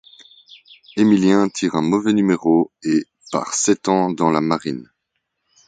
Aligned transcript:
Émilien 0.97 1.47
tire 1.49 1.75
un 1.75 1.83
mauvais 1.83 2.13
numéro 2.13 2.71
et 2.83 3.05
part 3.31 3.53
sept 3.53 3.87
ans 3.87 4.09
dans 4.11 4.31
la 4.31 4.41
marine. 4.41 4.89